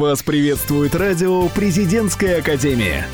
[0.00, 3.04] Вас приветствует радио «Президентская академия».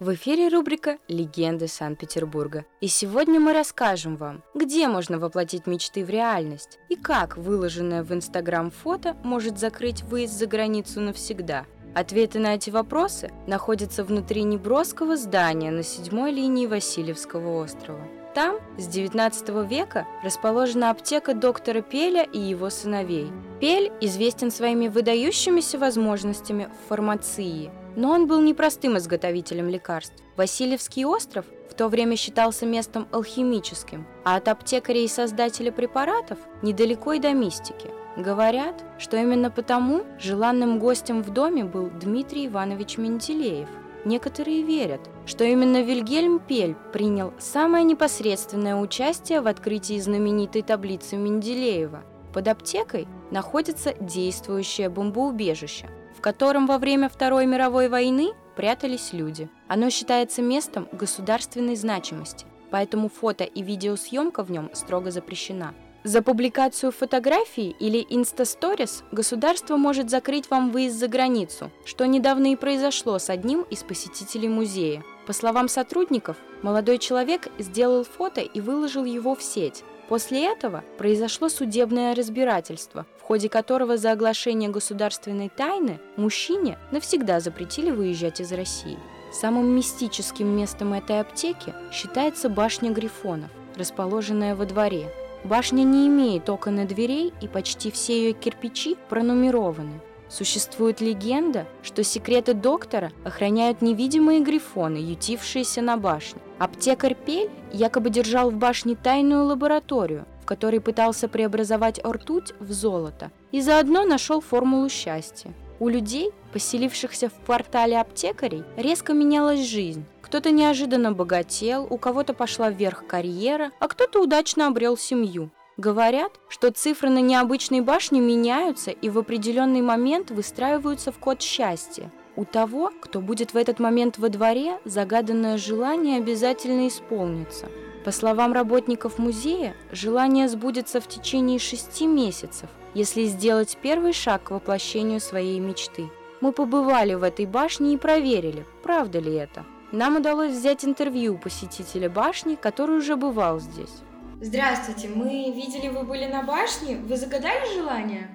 [0.00, 2.64] В эфире рубрика «Легенды Санкт-Петербурга».
[2.80, 8.14] И сегодня мы расскажем вам, где можно воплотить мечты в реальность и как выложенное в
[8.14, 11.66] Инстаграм фото может закрыть выезд за границу навсегда.
[11.96, 18.06] Ответы на эти вопросы находятся внутри неброского здания на седьмой линии Васильевского острова.
[18.34, 23.32] Там с 19 века расположена аптека доктора Пеля и его сыновей.
[23.62, 30.22] Пель известен своими выдающимися возможностями в фармации, но он был непростым изготовителем лекарств.
[30.36, 37.14] Васильевский остров в то время считался местом алхимическим, а от аптекаря и создателя препаратов недалеко
[37.14, 37.88] и до мистики.
[38.16, 43.68] Говорят, что именно потому желанным гостем в доме был Дмитрий Иванович Менделеев–
[44.06, 52.04] Некоторые верят, что именно Вильгельм Пель принял самое непосредственное участие в открытии знаменитой таблицы Менделеева.
[52.32, 59.50] Под аптекой находится действующее бомбоубежище, в котором во время Второй мировой войны прятались люди.
[59.66, 65.74] Оно считается местом государственной значимости, поэтому фото и видеосъемка в нем строго запрещена–
[66.06, 72.56] за публикацию фотографий или инстасторис государство может закрыть вам выезд за границу, что недавно и
[72.56, 75.02] произошло с одним из посетителей музея.
[75.26, 79.82] По словам сотрудников, молодой человек сделал фото и выложил его в сеть.
[80.08, 87.90] После этого произошло судебное разбирательство, в ходе которого за оглашение государственной тайны мужчине навсегда запретили
[87.90, 88.96] выезжать из России.
[89.32, 95.12] Самым мистическим местом этой аптеки считается башня Грифонов, расположенная во дворе–
[95.44, 100.00] Башня не имеет окон и дверей, и почти все ее кирпичи пронумерованы.
[100.28, 106.40] Существует легенда, что секреты доктора охраняют невидимые грифоны, ютившиеся на башне.
[106.58, 113.30] Аптекарь Пель якобы держал в башне тайную лабораторию, в которой пытался преобразовать ртуть в золото,
[113.52, 115.52] и заодно нашел формулу счастья.
[115.78, 120.06] У людей, поселившихся в квартале аптекарей, резко менялась жизнь.
[120.26, 125.50] Кто-то неожиданно богател, у кого-то пошла вверх карьера, а кто-то удачно обрел семью.
[125.76, 132.10] Говорят, что цифры на необычной башне меняются и в определенный момент выстраиваются в код счастья.
[132.34, 137.66] У того, кто будет в этот момент во дворе, загаданное желание обязательно исполнится.
[138.04, 144.50] По словам работников музея, желание сбудется в течение шести месяцев, если сделать первый шаг к
[144.50, 146.10] воплощению своей мечты.
[146.40, 149.64] Мы побывали в этой башне и проверили, правда ли это.
[149.92, 154.02] Нам удалось взять интервью у посетителя башни, который уже бывал здесь.
[154.40, 156.96] Здравствуйте, мы видели, вы были на башне.
[156.96, 158.28] Вы загадали желание?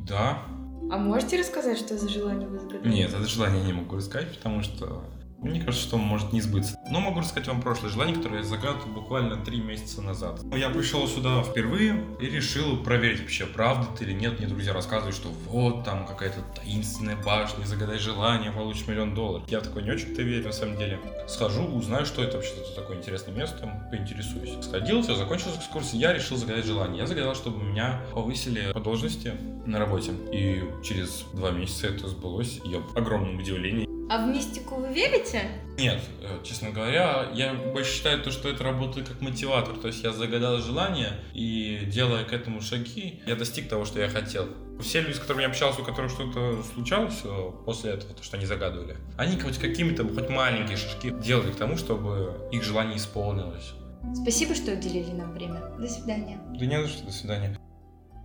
[0.00, 0.42] Да.
[0.90, 2.92] А можете рассказать, что за желание вы загадали?
[2.92, 5.02] Нет, это желание не могу рассказать, потому что
[5.42, 6.78] мне кажется, что он может не сбыться.
[6.90, 10.40] Но могу рассказать вам прошлое желание, которое я загадывал буквально три месяца назад.
[10.54, 14.38] Я пришел сюда впервые и решил проверить вообще, правда это или нет.
[14.38, 19.48] Мне друзья рассказывают, что вот там какая-то таинственная башня, загадай желание, получишь миллион долларов.
[19.48, 20.98] Я такой не очень-то верю, на самом деле.
[21.28, 24.62] Схожу, узнаю, что это вообще за такое интересное место, поинтересуюсь.
[24.64, 26.98] Сходил, все, закончилась экскурсия, я решил загадать желание.
[26.98, 29.32] Я загадал, чтобы меня повысили по должности
[29.66, 30.12] на работе.
[30.32, 32.60] И через два месяца это сбылось.
[32.64, 33.89] Я в огромном удивлении.
[34.10, 35.42] А в мистику вы верите?
[35.78, 39.76] Нет, э, честно говоря, я больше считаю то, что это работает как мотиватор.
[39.76, 44.08] То есть я загадал желание, и делая к этому шаги, я достиг того, что я
[44.08, 44.48] хотел.
[44.80, 48.36] Все люди, с которыми я общался, у которых что-то случалось э, после этого, то, что
[48.36, 53.74] они загадывали, они хоть какими-то, хоть маленькие шажки делали к тому, чтобы их желание исполнилось.
[54.20, 55.62] Спасибо, что уделили нам время.
[55.78, 56.40] До свидания.
[56.58, 57.56] Да не за что, до свидания.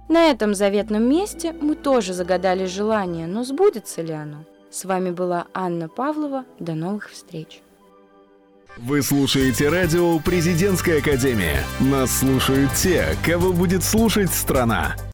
[0.10, 4.46] На этом заветном месте мы тоже загадали желание, но сбудется ли оно?
[4.76, 6.44] С вами была Анна Павлова.
[6.60, 7.62] До новых встреч.
[8.76, 11.64] Вы слушаете радио «Президентская академия».
[11.80, 14.98] Нас слушают те, кого будет слушать страна.